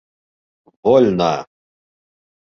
[0.87, 1.33] Вольно!